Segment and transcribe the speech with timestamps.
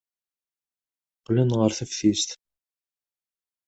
[1.17, 2.29] Qqlen ɣer teftist.